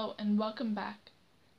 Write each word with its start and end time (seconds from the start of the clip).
Hello 0.00 0.14
and 0.18 0.38
welcome 0.38 0.72
back. 0.72 1.10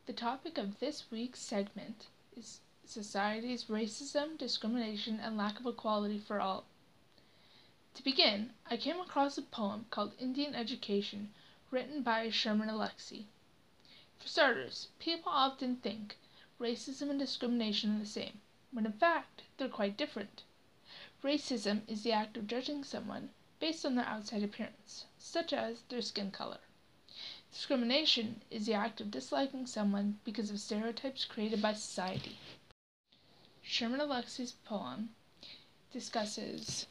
The 0.07 0.13
topic 0.13 0.57
of 0.57 0.79
this 0.79 1.12
week's 1.12 1.39
segment 1.39 2.07
is 2.35 2.62
society's 2.83 3.65
racism, 3.65 4.35
discrimination, 4.35 5.19
and 5.19 5.37
lack 5.37 5.60
of 5.60 5.67
equality 5.67 6.17
for 6.17 6.42
all. 6.42 6.65
To 7.93 8.03
begin, 8.03 8.53
I 8.67 8.78
came 8.78 8.99
across 8.99 9.38
a 9.38 9.43
poem 9.43 9.85
called 9.92 10.13
Indian 10.17 10.56
Education 10.56 11.31
written 11.69 12.01
by 12.01 12.31
Sherman 12.31 12.67
Alexie. 12.67 13.25
For 14.17 14.28
starters, 14.28 14.87
people 14.97 15.31
often 15.31 15.76
think 15.76 16.17
racism 16.59 17.12
and 17.12 17.20
discrimination 17.20 17.95
are 17.95 17.99
the 17.99 18.08
same, 18.08 18.41
when 18.71 18.88
in 18.88 18.94
fact 18.94 19.44
they're 19.58 19.70
quite 19.70 19.97
different. 19.97 20.41
Racism 21.23 21.88
is 21.88 22.02
the 22.02 22.11
act 22.11 22.38
of 22.38 22.47
judging 22.47 22.83
someone 22.83 23.30
based 23.59 23.85
on 23.85 23.94
their 23.94 24.05
outside 24.05 24.41
appearance, 24.41 25.05
such 25.19 25.53
as 25.53 25.83
their 25.89 26.02
skin 26.02 26.31
color. 26.31 26.58
Discrimination 27.51 28.41
is 28.49 28.65
the 28.65 28.73
act 28.73 29.01
of 29.01 29.11
disliking 29.11 29.67
someone 29.67 30.19
because 30.23 30.49
of 30.49 30.59
stereotypes 30.59 31.25
created 31.25 31.61
by 31.61 31.73
society. 31.73 32.38
Sherman 33.61 33.99
Alexie's 33.99 34.53
poem 34.65 35.13
discusses 35.91 36.88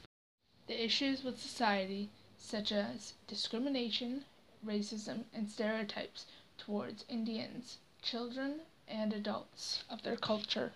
the 0.67 0.85
issues 0.85 1.25
with 1.25 1.41
society 1.41 2.11
such 2.37 2.73
as 2.73 3.15
discrimination, 3.27 4.25
racism, 4.65 5.25
and 5.33 5.51
stereotypes 5.51 6.27
towards 6.59 7.05
Indians, 7.09 7.79
children, 8.03 8.61
and 8.87 9.13
adults 9.13 9.85
of 9.89 10.03
their 10.03 10.17
culture. 10.17 10.73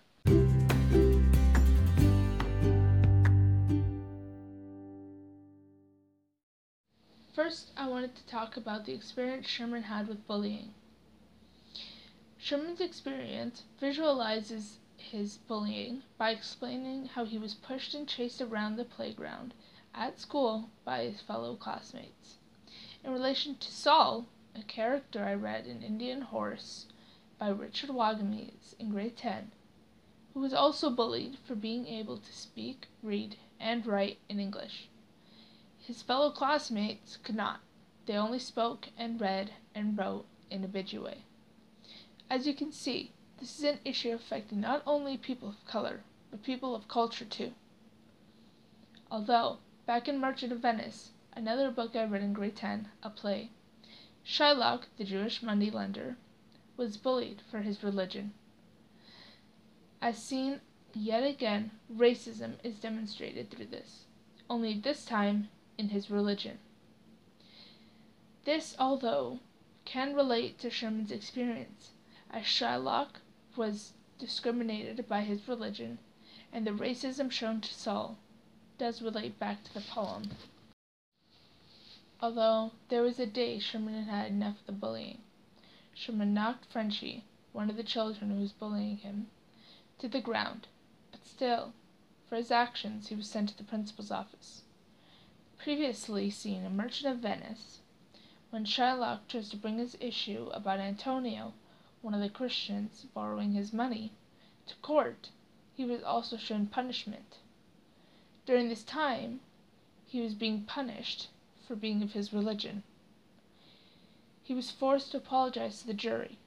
First, 7.35 7.71
I 7.75 7.89
wanted 7.89 8.15
to 8.15 8.25
talk 8.27 8.55
about 8.55 8.85
the 8.85 8.93
experience 8.93 9.45
Sherman 9.45 9.83
had 9.83 10.07
with 10.07 10.25
bullying. 10.25 10.73
Sherman's 12.37 12.79
experience 12.79 13.63
visualizes 13.77 14.79
his 14.95 15.35
bullying 15.39 16.03
by 16.17 16.29
explaining 16.29 17.07
how 17.07 17.25
he 17.25 17.37
was 17.37 17.53
pushed 17.53 17.93
and 17.93 18.07
chased 18.07 18.39
around 18.39 18.77
the 18.77 18.85
playground 18.85 19.53
at 19.93 20.17
school 20.17 20.69
by 20.85 21.03
his 21.03 21.19
fellow 21.19 21.57
classmates. 21.57 22.37
In 23.03 23.11
relation 23.11 23.57
to 23.57 23.69
Saul, 23.69 24.27
a 24.55 24.63
character 24.63 25.25
I 25.25 25.33
read 25.33 25.67
in 25.67 25.83
Indian 25.83 26.21
Horse 26.21 26.85
by 27.37 27.49
Richard 27.49 27.89
Wagamese 27.89 28.77
in 28.79 28.91
grade 28.91 29.17
10, 29.17 29.51
who 30.33 30.39
was 30.39 30.53
also 30.53 30.89
bullied 30.89 31.37
for 31.39 31.55
being 31.55 31.85
able 31.85 32.17
to 32.17 32.31
speak, 32.31 32.87
read, 33.03 33.35
and 33.59 33.85
write 33.85 34.19
in 34.29 34.39
English. 34.39 34.87
His 35.87 36.01
fellow 36.01 36.31
classmates 36.31 37.17
could 37.17 37.35
not. 37.35 37.59
They 38.07 38.17
only 38.17 38.39
spoke 38.39 38.89
and 38.97 39.21
read 39.21 39.53
and 39.75 39.95
wrote 39.95 40.25
in. 40.49 40.67
As 42.27 42.47
you 42.47 42.55
can 42.55 42.71
see, 42.71 43.11
this 43.37 43.59
is 43.59 43.65
an 43.65 43.79
issue 43.85 44.11
affecting 44.11 44.61
not 44.61 44.81
only 44.87 45.15
people 45.15 45.49
of 45.49 45.63
color, 45.67 46.01
but 46.31 46.41
people 46.41 46.73
of 46.73 46.87
culture 46.87 47.23
too. 47.23 47.53
Although, 49.11 49.59
back 49.85 50.07
in 50.07 50.19
Merchant 50.19 50.51
of 50.51 50.59
Venice, 50.59 51.11
another 51.33 51.69
book 51.69 51.95
I 51.95 52.05
read 52.05 52.23
in 52.23 52.33
grade 52.33 52.55
10, 52.55 52.89
a 53.03 53.11
play, 53.11 53.51
Shylock, 54.25 54.87
the 54.97 55.03
Jewish 55.03 55.43
money 55.43 55.69
lender, 55.69 56.17
was 56.77 56.97
bullied 56.97 57.41
for 57.51 57.61
his 57.61 57.83
religion. 57.83 58.33
As 60.01 60.17
seen 60.17 60.61
yet 60.95 61.23
again, 61.23 61.69
racism 61.93 62.53
is 62.63 62.79
demonstrated 62.79 63.51
through 63.51 63.67
this, 63.67 64.05
only 64.49 64.73
this 64.73 65.05
time 65.05 65.49
in 65.77 65.89
his 65.89 66.09
religion. 66.09 66.59
This, 68.45 68.75
although, 68.79 69.39
can 69.85 70.15
relate 70.15 70.59
to 70.59 70.69
Sherman's 70.69 71.11
experience, 71.11 71.91
as 72.29 72.45
Shylock 72.45 73.21
was 73.55 73.93
discriminated 74.19 75.07
by 75.07 75.21
his 75.21 75.47
religion, 75.47 75.97
and 76.53 76.65
the 76.65 76.71
racism 76.71 77.31
shown 77.31 77.59
to 77.61 77.73
Saul 77.73 78.17
does 78.77 79.01
relate 79.01 79.39
back 79.39 79.63
to 79.63 79.73
the 79.73 79.81
poem. 79.81 80.29
Although 82.21 82.71
there 82.89 83.01
was 83.03 83.19
a 83.19 83.25
day 83.25 83.59
Sherman 83.59 84.03
had 84.03 84.07
had 84.07 84.31
enough 84.31 84.59
of 84.61 84.65
the 84.67 84.71
bullying. 84.71 85.21
Sherman 85.93 86.33
knocked 86.33 86.65
Frenchy, 86.65 87.23
one 87.51 87.69
of 87.69 87.77
the 87.77 87.83
children 87.83 88.31
who 88.31 88.39
was 88.39 88.51
bullying 88.51 88.97
him, 88.97 89.29
to 89.99 90.07
the 90.07 90.21
ground, 90.21 90.67
but 91.11 91.25
still, 91.25 91.73
for 92.29 92.35
his 92.35 92.51
actions 92.51 93.07
he 93.07 93.15
was 93.15 93.29
sent 93.29 93.49
to 93.49 93.57
the 93.57 93.63
principal's 93.63 94.11
office 94.11 94.64
previously 95.65 96.29
seen 96.29 96.63
in 96.63 96.77
Merchant 96.77 97.11
of 97.11 97.21
Venice, 97.23 97.79
when 98.51 98.65
Shylock 98.65 99.27
tries 99.27 99.49
to 99.49 99.57
bring 99.57 99.79
his 99.79 99.97
issue 99.99 100.47
about 100.53 100.79
Antonio, 100.79 101.53
one 102.03 102.13
of 102.13 102.21
the 102.21 102.29
Christians, 102.29 103.07
borrowing 103.15 103.53
his 103.53 103.73
money, 103.73 104.11
to 104.67 104.75
court, 104.83 105.29
he 105.75 105.83
was 105.83 106.03
also 106.03 106.37
shown 106.37 106.67
punishment. 106.67 107.37
During 108.45 108.69
this 108.69 108.83
time, 108.83 109.39
he 110.05 110.21
was 110.21 110.35
being 110.35 110.65
punished 110.65 111.29
for 111.67 111.75
being 111.75 112.03
of 112.03 112.11
his 112.11 112.31
religion. 112.31 112.83
He 114.43 114.53
was 114.53 114.69
forced 114.69 115.13
to 115.13 115.17
apologize 115.17 115.79
to 115.79 115.87
the 115.87 115.95
jury. 115.95 116.37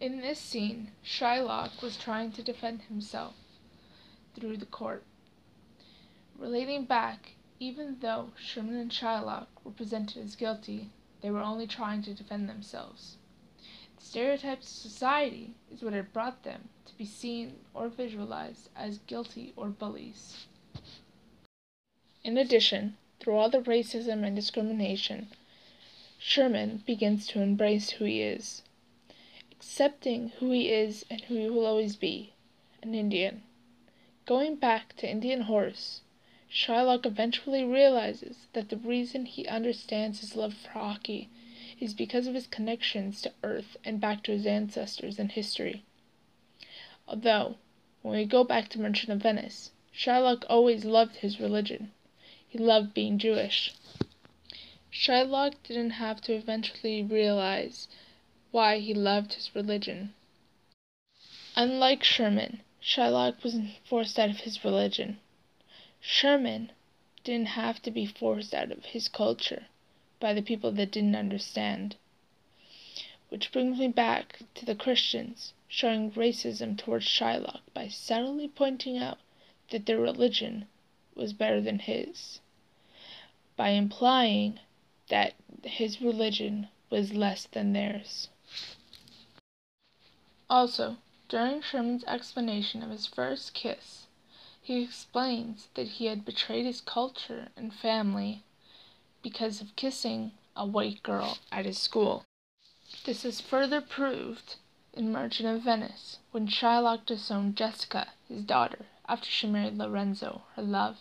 In 0.00 0.22
this 0.22 0.40
scene, 0.40 0.90
Shylock 1.04 1.80
was 1.80 1.96
trying 1.96 2.32
to 2.32 2.42
defend 2.42 2.82
himself 2.82 3.36
through 4.34 4.56
the 4.56 4.66
court. 4.66 5.04
Relating 6.36 6.84
back 6.84 7.36
even 7.58 7.98
though 8.00 8.30
Sherman 8.38 8.76
and 8.76 8.90
Shylock 8.90 9.46
were 9.64 9.70
presented 9.70 10.22
as 10.22 10.36
guilty, 10.36 10.90
they 11.22 11.30
were 11.30 11.40
only 11.40 11.66
trying 11.66 12.02
to 12.02 12.14
defend 12.14 12.48
themselves. 12.48 13.16
The 13.96 14.04
stereotypes 14.04 14.66
of 14.66 14.90
society 14.90 15.54
is 15.72 15.82
what 15.82 15.94
had 15.94 16.12
brought 16.12 16.42
them 16.42 16.68
to 16.84 16.94
be 16.98 17.06
seen 17.06 17.60
or 17.72 17.88
visualized 17.88 18.68
as 18.76 18.98
guilty 18.98 19.54
or 19.56 19.68
bullies. 19.68 20.46
In 22.22 22.36
addition, 22.36 22.96
through 23.20 23.36
all 23.36 23.48
the 23.48 23.60
racism 23.62 24.24
and 24.24 24.36
discrimination, 24.36 25.28
Sherman 26.18 26.82
begins 26.86 27.26
to 27.28 27.40
embrace 27.40 27.90
who 27.90 28.04
he 28.04 28.20
is, 28.20 28.62
accepting 29.52 30.30
who 30.40 30.50
he 30.50 30.70
is 30.70 31.06
and 31.08 31.22
who 31.22 31.36
he 31.36 31.48
will 31.48 31.64
always 31.64 31.96
be 31.96 32.34
an 32.82 32.94
Indian. 32.94 33.42
Going 34.26 34.56
back 34.56 34.94
to 34.96 35.10
Indian 35.10 35.42
Horse, 35.42 36.02
Shylock 36.48 37.04
eventually 37.04 37.64
realizes 37.64 38.46
that 38.52 38.68
the 38.68 38.76
reason 38.76 39.26
he 39.26 39.48
understands 39.48 40.20
his 40.20 40.36
love 40.36 40.54
for 40.54 40.70
hockey 40.70 41.28
is 41.80 41.92
because 41.92 42.28
of 42.28 42.34
his 42.34 42.46
connections 42.46 43.20
to 43.22 43.32
Earth 43.42 43.76
and 43.84 44.00
back 44.00 44.22
to 44.22 44.32
his 44.32 44.46
ancestors 44.46 45.18
and 45.18 45.32
history. 45.32 45.82
Although, 47.08 47.56
when 48.02 48.16
we 48.16 48.24
go 48.24 48.44
back 48.44 48.68
to 48.68 48.80
Merchant 48.80 49.12
of 49.12 49.22
Venice, 49.22 49.72
Shylock 49.92 50.44
always 50.48 50.84
loved 50.84 51.16
his 51.16 51.40
religion. 51.40 51.90
He 52.48 52.58
loved 52.58 52.94
being 52.94 53.18
Jewish. 53.18 53.72
Shylock 54.92 55.54
didn't 55.64 55.98
have 55.98 56.20
to 56.22 56.32
eventually 56.32 57.02
realize 57.02 57.88
why 58.52 58.78
he 58.78 58.94
loved 58.94 59.34
his 59.34 59.50
religion. 59.54 60.14
Unlike 61.56 62.04
Sherman, 62.04 62.60
Shylock 62.80 63.42
wasn't 63.42 63.70
forced 63.84 64.18
out 64.18 64.30
of 64.30 64.40
his 64.40 64.64
religion. 64.64 65.18
Sherman 66.00 66.72
didn't 67.24 67.48
have 67.48 67.80
to 67.82 67.90
be 67.90 68.04
forced 68.06 68.54
out 68.54 68.70
of 68.70 68.84
his 68.86 69.08
culture 69.08 69.66
by 70.20 70.34
the 70.34 70.42
people 70.42 70.70
that 70.72 70.90
didn't 70.92 71.16
understand. 71.16 71.96
Which 73.28 73.50
brings 73.50 73.78
me 73.78 73.88
back 73.88 74.40
to 74.54 74.64
the 74.64 74.74
Christians 74.74 75.52
showing 75.68 76.12
racism 76.12 76.76
towards 76.76 77.06
Shylock 77.06 77.62
by 77.74 77.88
subtly 77.88 78.46
pointing 78.48 78.98
out 78.98 79.18
that 79.70 79.86
their 79.86 79.98
religion 79.98 80.68
was 81.14 81.32
better 81.32 81.60
than 81.60 81.78
his, 81.80 82.40
by 83.56 83.70
implying 83.70 84.60
that 85.08 85.34
his 85.64 86.00
religion 86.00 86.68
was 86.90 87.14
less 87.14 87.44
than 87.46 87.72
theirs. 87.72 88.28
Also, 90.48 90.98
during 91.28 91.60
Sherman's 91.62 92.04
explanation 92.04 92.82
of 92.82 92.90
his 92.90 93.06
first 93.06 93.54
kiss, 93.54 94.05
he 94.66 94.82
explains 94.82 95.68
that 95.74 95.86
he 95.86 96.06
had 96.06 96.24
betrayed 96.24 96.66
his 96.66 96.80
culture 96.80 97.50
and 97.56 97.72
family 97.72 98.42
because 99.22 99.60
of 99.60 99.76
kissing 99.76 100.32
a 100.56 100.66
white 100.66 101.00
girl 101.04 101.38
at 101.52 101.64
his 101.64 101.78
school. 101.78 102.24
This 103.04 103.24
is 103.24 103.40
further 103.40 103.80
proved 103.80 104.56
in 104.92 105.12
Merchant 105.12 105.48
of 105.48 105.62
Venice 105.62 106.18
when 106.32 106.48
Shylock 106.48 107.06
disowned 107.06 107.54
Jessica, 107.54 108.08
his 108.28 108.42
daughter, 108.42 108.86
after 109.08 109.30
she 109.30 109.46
married 109.46 109.78
Lorenzo, 109.78 110.42
her 110.56 110.62
love. 110.62 110.98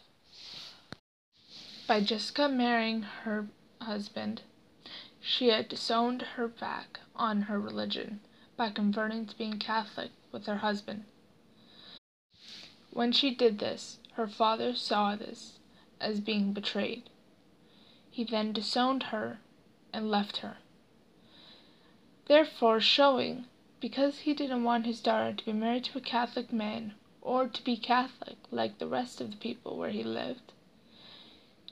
By 1.88 2.02
Jessica 2.02 2.48
marrying 2.48 3.02
her 3.02 3.48
husband, 3.82 4.44
she 5.20 5.48
had 5.48 5.70
disowned 5.70 6.22
her 6.22 6.48
back 6.48 7.00
on 7.16 7.44
her 7.44 7.60
religion 7.60 8.20
by 8.58 8.70
converting 8.70 9.26
to 9.26 9.36
being 9.36 9.58
Catholic 9.58 10.12
with 10.32 10.46
her 10.46 10.58
husband. 10.58 11.06
When 12.96 13.12
she 13.12 13.36
did 13.36 13.60
this, 13.60 14.00
her 14.14 14.26
father 14.26 14.74
saw 14.74 15.18
this 15.18 15.60
as 16.00 16.22
being 16.22 16.54
betrayed. 16.54 17.10
He 18.10 18.24
then 18.24 18.54
disowned 18.54 19.04
her 19.12 19.42
and 19.92 20.10
left 20.10 20.38
her. 20.38 20.60
therefore 22.28 22.80
showing, 22.80 23.48
because 23.82 24.20
he 24.20 24.34
didn't 24.34 24.64
want 24.64 24.86
his 24.86 25.02
daughter 25.02 25.34
to 25.34 25.44
be 25.44 25.52
married 25.52 25.84
to 25.84 25.98
a 25.98 26.02
Catholic 26.02 26.54
man, 26.54 26.94
or 27.22 27.50
to 27.50 27.62
be 27.66 27.76
Catholic 27.76 28.38
like 28.50 28.78
the 28.78 28.88
rest 28.88 29.20
of 29.20 29.30
the 29.32 29.38
people 29.38 29.76
where 29.76 29.92
he 29.92 30.02
lived. 30.02 30.54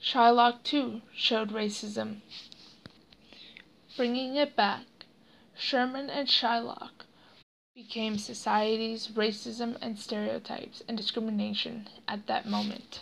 Shylock, 0.01 0.61
too, 0.63 1.03
showed 1.15 1.51
racism. 1.51 2.19
Bringing 3.95 4.35
it 4.35 4.57
back, 4.57 5.05
Sherman 5.55 6.09
and 6.09 6.27
Shylock 6.27 7.05
became 7.75 8.19
society's 8.19 9.07
racism 9.07 9.75
and 9.81 9.97
stereotypes 9.97 10.83
and 10.87 10.95
discrimination 10.95 11.87
at 12.07 12.27
that 12.27 12.45
moment. 12.45 13.01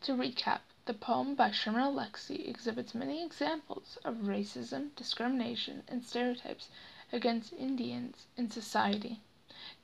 To 0.00 0.14
recap, 0.14 0.60
the 0.86 0.94
poem 0.94 1.34
by 1.34 1.50
Sherman 1.50 1.82
Alexie 1.82 2.48
exhibits 2.48 2.94
many 2.94 3.22
examples 3.22 3.98
of 4.02 4.24
racism, 4.24 4.96
discrimination, 4.96 5.82
and 5.88 6.04
stereotypes 6.04 6.68
against 7.12 7.52
Indians 7.52 8.26
in 8.36 8.50
society, 8.50 9.20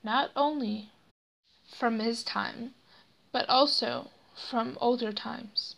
not 0.02 0.30
only 0.34 0.90
from 1.68 1.98
his 1.98 2.24
time, 2.24 2.74
but 3.30 3.46
also 3.48 4.10
from 4.34 4.78
older 4.80 5.12
times. 5.12 5.76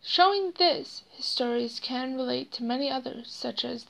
Showing 0.00 0.52
this, 0.52 1.02
his 1.10 1.26
stories 1.26 1.80
can 1.80 2.14
relate 2.14 2.52
to 2.52 2.62
many 2.62 2.88
others, 2.88 3.32
such 3.32 3.64
as 3.64 3.84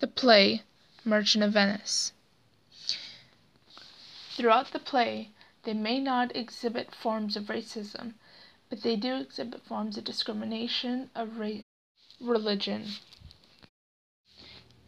the 0.00 0.08
play 0.08 0.64
Merchant 1.04 1.44
of 1.44 1.52
Venice. 1.52 2.12
Throughout 4.36 4.72
the 4.72 4.78
play, 4.78 5.30
they 5.64 5.74
may 5.74 5.98
not 5.98 6.34
exhibit 6.36 6.94
forms 6.94 7.36
of 7.36 7.44
racism, 7.44 8.14
but 8.70 8.82
they 8.82 8.96
do 8.96 9.16
exhibit 9.16 9.62
forms 9.62 9.98
of 9.98 10.04
discrimination 10.04 11.10
of 11.14 11.38
race, 11.38 11.64
religion. 12.20 12.86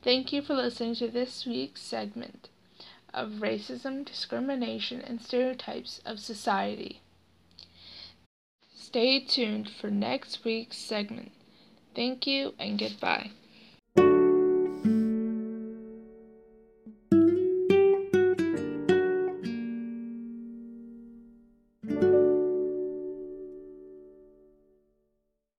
Thank 0.02 0.32
you 0.32 0.40
for 0.40 0.54
listening 0.54 0.94
to 0.96 1.08
this 1.08 1.44
week's 1.46 1.82
segment 1.82 2.48
of 3.12 3.40
racism, 3.40 4.04
discrimination, 4.04 5.00
and 5.00 5.20
stereotypes 5.20 6.00
of 6.04 6.20
society. 6.20 7.00
Stay 8.74 9.20
tuned 9.20 9.68
for 9.68 9.90
next 9.90 10.44
week's 10.44 10.78
segment. 10.78 11.32
Thank 11.94 12.26
you 12.26 12.54
and 12.58 12.78
goodbye. 12.78 13.30